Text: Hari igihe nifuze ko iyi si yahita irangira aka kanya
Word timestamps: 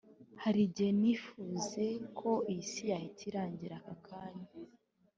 Hari 0.43 0.59
igihe 0.67 0.91
nifuze 0.99 1.85
ko 2.19 2.31
iyi 2.51 2.63
si 2.71 2.83
yahita 2.91 3.23
irangira 3.29 3.75
aka 3.81 3.95
kanya 4.05 4.47